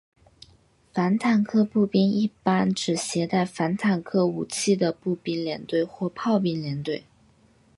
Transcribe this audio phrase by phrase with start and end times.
[0.91, 7.03] 反坦克步兵一般指携带反坦克武器的步兵连队或炮兵连队。